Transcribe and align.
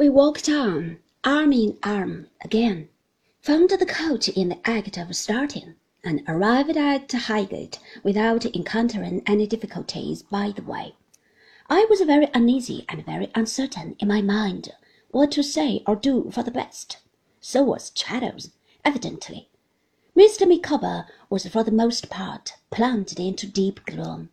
We 0.00 0.08
walked 0.08 0.48
on, 0.48 0.96
arm 1.24 1.52
in 1.52 1.76
arm 1.82 2.28
again, 2.40 2.88
found 3.42 3.68
the 3.68 3.84
coach 3.84 4.30
in 4.30 4.48
the 4.48 4.58
act 4.66 4.96
of 4.96 5.14
starting, 5.14 5.74
and 6.02 6.22
arrived 6.26 6.74
at 6.74 7.12
Highgate 7.12 7.78
without 8.02 8.46
encountering 8.46 9.22
any 9.26 9.46
difficulties 9.46 10.22
by 10.22 10.52
the 10.56 10.62
way. 10.62 10.94
I 11.68 11.86
was 11.90 12.00
very 12.00 12.30
uneasy 12.32 12.86
and 12.88 13.04
very 13.04 13.30
uncertain 13.34 13.94
in 13.98 14.08
my 14.08 14.22
mind 14.22 14.70
what 15.10 15.32
to 15.32 15.42
say 15.42 15.82
or 15.86 15.96
do 15.96 16.30
for 16.30 16.42
the 16.42 16.50
best. 16.50 16.96
So 17.42 17.62
was 17.62 17.90
Traddles, 17.90 18.52
evidently. 18.86 19.50
Mr. 20.16 20.48
Micawber 20.48 21.08
was 21.28 21.46
for 21.46 21.62
the 21.62 21.70
most 21.70 22.08
part 22.08 22.54
plunged 22.70 23.20
into 23.20 23.46
deep 23.46 23.84
gloom. 23.84 24.30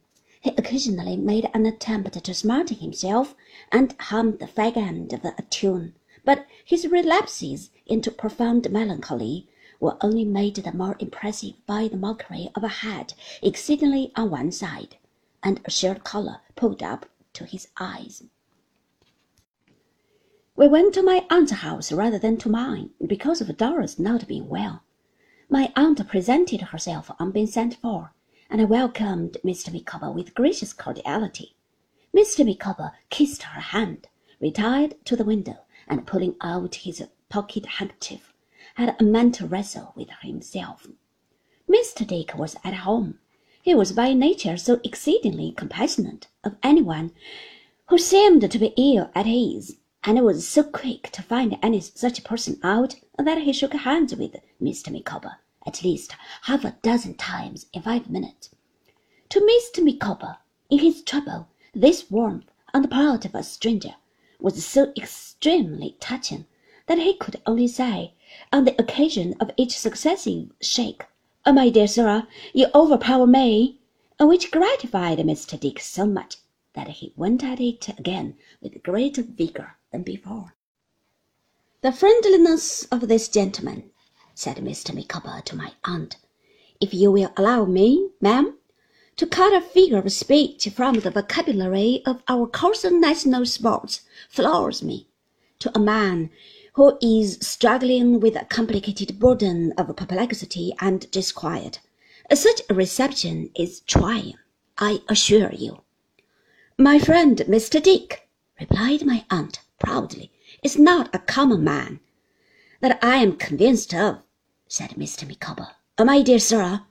He 0.47 0.53
occasionally 0.55 1.17
made 1.17 1.49
an 1.53 1.65
attempt 1.65 2.23
to 2.23 2.33
smarten 2.33 2.77
himself 2.77 3.35
and 3.69 3.93
hum 3.99 4.37
the 4.37 4.45
fag 4.45 4.77
end 4.77 5.11
of 5.11 5.25
a 5.25 5.41
tune, 5.49 5.93
but 6.23 6.47
his 6.63 6.87
relapses 6.87 7.69
into 7.85 8.11
profound 8.11 8.71
melancholy 8.71 9.49
were 9.81 9.97
only 9.99 10.23
made 10.23 10.55
the 10.55 10.71
more 10.71 10.95
impressive 10.99 11.55
by 11.65 11.89
the 11.89 11.97
mockery 11.97 12.49
of 12.55 12.63
a 12.63 12.69
hat 12.69 13.13
exceedingly 13.41 14.13
on 14.15 14.29
one 14.29 14.53
side, 14.53 14.95
and 15.43 15.59
a 15.65 15.69
shirt 15.69 16.05
collar 16.05 16.39
pulled 16.55 16.81
up 16.81 17.07
to 17.33 17.43
his 17.43 17.67
eyes. 17.75 18.23
We 20.55 20.69
went 20.69 20.93
to 20.93 21.03
my 21.03 21.25
aunt's 21.29 21.51
house 21.51 21.91
rather 21.91 22.19
than 22.19 22.37
to 22.37 22.47
mine, 22.47 22.91
because 23.05 23.41
of 23.41 23.57
Dora's 23.57 23.99
not 23.99 24.29
being 24.29 24.47
well. 24.47 24.83
My 25.49 25.73
aunt 25.75 26.07
presented 26.07 26.61
herself 26.61 27.11
on 27.19 27.31
being 27.31 27.47
sent 27.47 27.75
for, 27.75 28.13
and 28.49 28.61
I 28.61 28.65
welcomed 28.65 29.37
Mr. 29.43 29.73
Micawber 29.73 30.11
with 30.11 30.33
gracious 30.33 30.73
cordiality. 30.73 31.55
Mr. 32.15 32.45
Micawber 32.45 32.93
kissed 33.09 33.43
her 33.43 33.59
hand, 33.59 34.07
retired 34.39 34.95
to 35.05 35.15
the 35.15 35.25
window, 35.25 35.65
and 35.87 36.07
pulling 36.07 36.35
out 36.41 36.75
his 36.75 37.03
pocket 37.29 37.65
handkerchief, 37.65 38.33
had 38.75 38.95
a 38.99 39.03
mental 39.03 39.47
wrestle 39.47 39.93
with 39.95 40.09
himself. 40.21 40.87
Mr. 41.69 42.07
Dick 42.07 42.35
was 42.37 42.55
at 42.63 42.73
home. 42.73 43.19
He 43.61 43.75
was 43.75 43.91
by 43.91 44.13
nature 44.13 44.55
so 44.55 44.79
exceedingly 44.83 45.51
compassionate 45.51 46.27
of 46.43 46.55
anyone 46.63 47.11
who 47.89 47.97
seemed 47.97 48.49
to 48.49 48.59
be 48.59 48.73
ill 48.77 49.11
at 49.13 49.27
ease, 49.27 49.77
and 50.03 50.23
was 50.23 50.47
so 50.47 50.63
quick 50.63 51.11
to 51.11 51.21
find 51.21 51.57
any 51.61 51.81
such 51.81 52.23
person 52.23 52.59
out 52.63 52.95
that 53.17 53.41
he 53.41 53.51
shook 53.51 53.73
hands 53.73 54.15
with 54.15 54.37
Mr. 54.61 54.91
Micawber 54.91 55.37
at 55.67 55.83
least 55.83 56.15
half 56.43 56.63
a 56.63 56.77
dozen 56.81 57.13
times 57.13 57.65
in 57.73 57.81
five 57.81 58.09
minutes. 58.09 58.49
To 59.27 59.41
Mr. 59.41 59.83
Micawber, 59.83 60.37
in 60.69 60.79
his 60.79 61.01
trouble, 61.01 61.49
this 61.73 62.09
warmth 62.09 62.49
on 62.73 62.83
the 62.83 62.87
part 62.87 63.25
of 63.25 63.35
a 63.35 63.43
stranger 63.43 63.95
was 64.39 64.65
so 64.65 64.93
extremely 64.95 65.97
touching 65.99 66.45
that 66.85 66.99
he 66.99 67.13
could 67.15 67.41
only 67.45 67.67
say, 67.67 68.13
on 68.53 68.63
the 68.63 68.81
occasion 68.81 69.35
of 69.41 69.51
each 69.57 69.77
successive 69.77 70.51
shake, 70.61 71.05
"Oh, 71.45 71.51
my 71.51 71.69
dear 71.69 71.87
sir, 71.87 72.25
you 72.53 72.67
overpower 72.73 73.27
me!" 73.27 73.81
which 74.21 74.51
gratified 74.51 75.17
Mr. 75.19 75.59
Dick 75.59 75.81
so 75.81 76.05
much 76.05 76.37
that 76.75 76.87
he 76.87 77.11
went 77.17 77.43
at 77.43 77.59
it 77.59 77.89
again 77.99 78.37
with 78.61 78.83
greater 78.83 79.21
vigour 79.21 79.75
than 79.91 80.03
before. 80.03 80.55
"The 81.81 81.91
friendliness 81.91 82.85
of 82.85 83.09
this 83.09 83.27
gentleman," 83.27 83.91
said 84.39 84.57
Mr. 84.57 84.93
Micawber 84.93 85.41
to 85.43 85.55
my 85.55 85.71
aunt, 85.83 86.17
"if 86.79 86.93
you 86.93 87.11
will 87.11 87.33
allow 87.35 87.65
me, 87.65 88.11
ma'am, 88.21 88.55
to 89.15 89.25
cut 89.25 89.51
a 89.51 89.59
figure 89.59 89.97
of 89.97 90.11
speech 90.11 90.69
from 90.75 90.99
the 90.99 91.09
vocabulary 91.09 92.03
of 92.05 92.21
our 92.27 92.45
coarser 92.45 92.91
national 92.91 93.47
sports, 93.47 94.01
floors 94.29 94.83
me. 94.83 95.07
To 95.57 95.75
a 95.75 95.79
man 95.79 96.29
who 96.73 96.99
is 97.01 97.39
struggling 97.41 98.19
with 98.19 98.35
a 98.35 98.45
complicated 98.45 99.17
burden 99.17 99.73
of 99.75 99.95
perplexity 99.95 100.71
and 100.79 101.09
disquiet, 101.09 101.79
such 102.31 102.61
a 102.69 102.75
reception 102.75 103.49
is 103.55 103.79
trying, 103.79 104.35
I 104.77 105.01
assure 105.09 105.51
you." 105.51 105.81
"My 106.77 106.99
friend 106.99 107.39
Mr. 107.47 107.81
Dick," 107.81 108.29
replied 108.59 109.03
my 109.03 109.25
aunt 109.31 109.61
proudly, 109.79 110.31
"is 110.61 110.77
not 110.77 111.09
a 111.11 111.17
common 111.17 111.63
man." 111.63 112.01
"That 112.81 113.03
I 113.03 113.15
am 113.15 113.35
convinced 113.35 113.95
of," 113.95 114.21
said 114.69 114.91
Mr. 114.91 115.27
Micawber. 115.27 115.69
"My 115.97 116.21
dear 116.21 116.39
sir," 116.39 116.81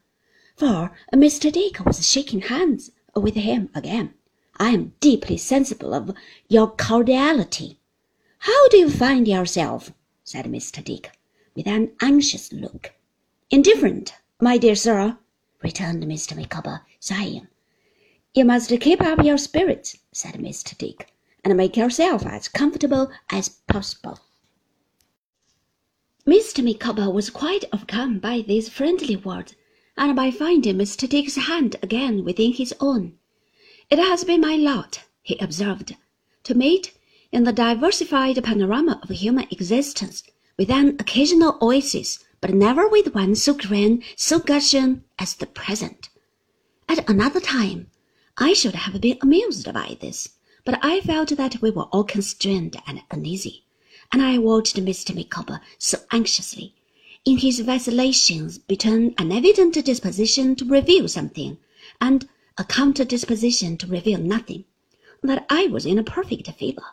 for 0.57 0.93
Mr. 1.13 1.53
Dick 1.53 1.85
was 1.85 2.09
shaking 2.09 2.41
hands 2.41 2.91
with 3.15 3.35
him 3.35 3.69
again, 3.75 4.15
"I 4.57 4.71
am 4.71 4.95
deeply 5.01 5.37
sensible 5.37 5.93
of 5.93 6.15
your 6.49 6.71
cordiality." 6.71 7.79
"How 8.39 8.69
do 8.69 8.79
you 8.79 8.89
find 8.91 9.29
yourself?" 9.29 9.93
said 10.25 10.47
Mr. 10.47 10.83
Dick, 10.83 11.19
with 11.55 11.67
an 11.67 11.93
anxious 12.01 12.53
look. 12.53 12.95
"Indifferent, 13.51 14.15
my 14.41 14.57
dear 14.57 14.75
sir," 14.75 15.19
returned 15.63 16.03
Mr. 16.05 16.35
Micawber, 16.35 16.81
sighing. 16.99 17.47
"You 18.35 18.45
must 18.47 18.71
keep 18.81 19.03
up 19.03 19.23
your 19.23 19.37
spirits," 19.39 19.99
said 20.13 20.37
Mr. 20.37 20.77
Dick 20.79 21.13
and 21.45 21.57
make 21.57 21.77
yourself 21.77 22.27
as 22.27 22.49
comfortable 22.49 23.11
as 23.31 23.49
possible. 23.69 24.19
Mr. 26.27 26.65
Micawber 26.65 27.09
was 27.09 27.31
quite 27.31 27.65
overcome 27.73 28.19
by 28.19 28.41
these 28.41 28.69
friendly 28.69 29.15
words, 29.15 29.55
and 29.97 30.17
by 30.17 30.31
finding 30.31 30.77
Mr. 30.77 31.09
Dick's 31.09 31.37
hand 31.37 31.77
again 31.83 32.25
within 32.25 32.53
his 32.53 32.75
own. 32.81 33.15
It 33.91 33.99
has 33.99 34.25
been 34.25 34.41
my 34.41 34.57
lot, 34.57 35.05
he 35.23 35.39
observed, 35.39 35.95
to 36.43 36.55
meet, 36.55 36.93
in 37.31 37.45
the 37.45 37.53
diversified 37.53 38.43
panorama 38.43 38.99
of 39.03 39.11
human 39.11 39.47
existence, 39.51 40.23
with 40.59 40.71
an 40.71 40.97
occasional 40.99 41.59
oasis, 41.63 42.25
but 42.41 42.53
never 42.53 42.89
with 42.89 43.15
one 43.15 43.35
so 43.35 43.55
grand, 43.55 44.03
so 44.17 44.39
gushing 44.39 45.05
as 45.19 45.35
the 45.35 45.47
present. 45.47 46.09
At 46.89 47.09
another 47.09 47.41
time, 47.41 47.91
I 48.37 48.53
should 48.53 48.75
have 48.75 49.01
been 49.01 49.19
amused 49.23 49.73
by 49.73 49.97
this 50.01 50.31
but 50.67 50.81
I 50.83 51.01
felt 51.01 51.29
that 51.29 51.63
we 51.63 51.71
were 51.71 51.85
all 51.85 52.03
constrained 52.03 52.77
and 52.89 53.01
uneasy, 53.13 53.66
and 54.13 54.23
I 54.23 54.39
watched 54.39 54.77
Mr. 54.77 55.15
Micawber 55.15 55.61
so 55.79 55.99
anxiously, 56.11 56.75
in 57.25 57.39
his 57.39 57.61
vacillations 57.61 58.59
between 58.59 59.15
an 59.19 59.33
evident 59.33 59.85
disposition 59.85 60.55
to 60.57 60.65
reveal 60.65 61.09
something 61.09 61.59
and 62.01 62.29
a 62.57 62.65
counter 62.65 63.05
disposition 63.05 63.77
to 63.79 63.87
reveal 63.87 64.19
nothing, 64.19 64.65
that 65.23 65.45
I 65.51 65.67
was 65.67 65.85
in 65.85 65.99
a 65.99 66.05
perfect 66.05 66.51
fever. 66.53 66.85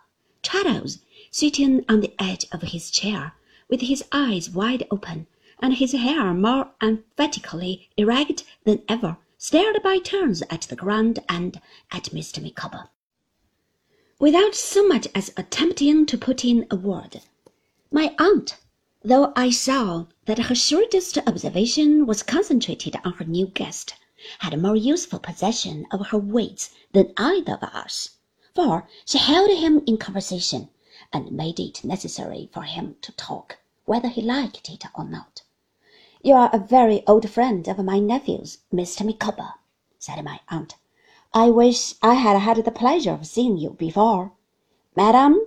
Traddles, 0.42 1.00
sitting 1.30 1.86
on 1.88 2.02
the 2.02 2.14
edge 2.18 2.46
of 2.52 2.62
his 2.62 2.90
chair, 2.90 3.34
with 3.70 3.82
his 3.82 4.04
eyes 4.12 4.50
wide 4.50 4.88
open, 4.90 5.28
and 5.60 5.76
his 5.76 5.92
hair 5.92 6.34
more 6.34 6.72
emphatically 6.82 7.90
erect 7.96 8.44
than 8.64 8.82
ever, 8.90 9.18
stared 9.38 9.84
by 9.84 10.00
turns 10.00 10.42
at 10.50 10.62
the 10.62 10.76
ground 10.76 11.20
and 11.30 11.62
at 11.92 12.06
Mr. 12.06 12.42
Micawber 12.42 12.90
without 14.24 14.56
so 14.56 14.88
much 14.88 15.06
as 15.14 15.34
attempting 15.36 16.06
to 16.06 16.18
put 16.18 16.46
in 16.46 16.66
a 16.72 16.78
word. 16.78 17.20
My 17.92 18.16
aunt, 18.18 18.56
though 19.04 19.34
I 19.36 19.50
saw 19.50 20.06
that 20.28 20.46
her 20.48 20.56
shrewdest 20.56 21.18
observation 21.28 22.06
was 22.06 22.24
concentrated 22.24 22.96
on 23.04 23.12
her 23.16 23.26
new 23.26 23.48
guest, 23.48 23.96
had 24.40 24.58
more 24.62 24.78
useful 24.78 25.20
possession 25.20 25.86
of 25.92 26.08
her 26.08 26.18
wits 26.18 26.74
than 26.94 27.12
either 27.18 27.56
of 27.56 27.64
us, 27.64 28.12
for 28.56 28.88
she 29.06 29.18
held 29.18 29.50
him 29.50 29.84
in 29.86 29.98
conversation, 29.98 30.70
and 31.12 31.34
made 31.34 31.60
it 31.60 31.84
necessary 31.84 32.50
for 32.54 32.62
him 32.62 32.96
to 33.02 33.12
talk, 33.18 33.58
whether 33.84 34.08
he 34.08 34.22
liked 34.22 34.70
it 34.70 34.86
or 34.96 35.04
not. 35.04 35.42
You 36.22 36.36
are 36.36 36.50
a 36.54 36.60
very 36.60 37.06
old 37.08 37.30
friend 37.30 37.68
of 37.68 37.78
my 37.80 38.00
nephew's, 38.00 38.60
Mr. 38.74 39.06
Micawber, 39.06 39.56
said 40.00 40.24
my 40.24 40.40
aunt. 40.48 40.76
I 41.36 41.50
wish 41.50 41.96
I 42.04 42.14
had 42.14 42.38
had 42.38 42.64
the 42.64 42.70
pleasure 42.70 43.12
of 43.12 43.26
seeing 43.26 43.58
you 43.58 43.72
before." 43.72 44.34
"Madam," 44.96 45.42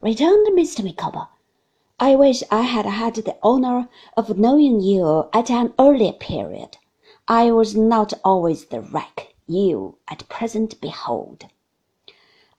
returned 0.00 0.46
Mr. 0.56 0.84
Micawber, 0.84 1.26
"I 1.98 2.14
wish 2.14 2.44
I 2.48 2.62
had 2.62 2.86
had 2.86 3.16
the 3.16 3.36
honour 3.42 3.88
of 4.16 4.38
knowing 4.38 4.80
you 4.80 5.24
at 5.32 5.50
an 5.50 5.74
earlier 5.80 6.12
period. 6.12 6.78
I 7.26 7.50
was 7.50 7.74
not 7.74 8.12
always 8.24 8.66
the 8.66 8.80
wreck 8.80 9.34
you 9.48 9.98
at 10.06 10.28
present 10.28 10.80
behold." 10.80 11.46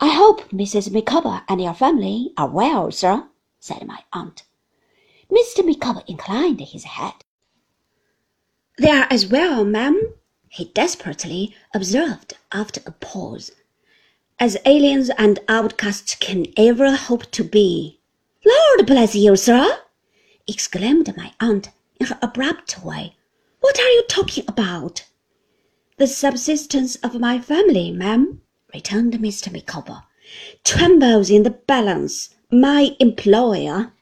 "I 0.01 0.09
hope 0.09 0.49
Mrs. 0.49 0.91
Micawber 0.91 1.43
and 1.47 1.61
your 1.61 1.73
family 1.73 2.33
are 2.35 2.49
well, 2.49 2.91
sir," 2.91 3.29
said 3.61 3.87
my 3.87 4.03
aunt. 4.11 4.43
Mr. 5.31 5.65
Micawber 5.65 6.03
inclined 6.05 6.59
his 6.59 6.83
head. 6.83 7.13
"They 8.77 8.91
are 8.91 9.07
as 9.09 9.25
well, 9.25 9.63
ma'am 9.63 10.16
he 10.49 10.65
desperately 10.65 11.55
observed 11.73 12.35
after 12.51 12.81
a 12.85 12.91
pause, 12.91 13.51
as 14.39 14.57
aliens 14.65 15.09
and 15.17 15.39
outcasts 15.47 16.15
can 16.15 16.45
ever 16.55 16.95
hope 16.95 17.29
to 17.31 17.43
be. 17.43 17.99
Lord 18.45 18.87
bless 18.87 19.15
you, 19.15 19.35
sir! 19.35 19.79
exclaimed 20.47 21.15
my 21.17 21.33
aunt 21.39 21.69
in 21.99 22.07
her 22.07 22.19
abrupt 22.21 22.83
way. 22.83 23.15
What 23.59 23.79
are 23.79 23.89
you 23.89 24.03
talking 24.07 24.45
about? 24.47 25.05
The 25.97 26.07
subsistence 26.07 26.95
of 26.97 27.19
my 27.19 27.39
family, 27.39 27.91
ma'am, 27.91 28.41
returned 28.73 29.13
Mr. 29.13 29.51
Micawber, 29.51 30.03
trembles 30.63 31.29
in 31.29 31.43
the 31.43 31.49
balance 31.49 32.35
My 32.51 32.95
employer 32.99 33.93